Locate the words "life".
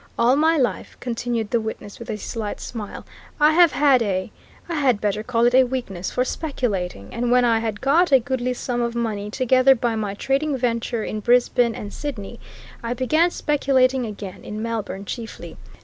0.57-0.97